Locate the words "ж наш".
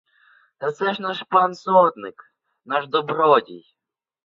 0.93-1.23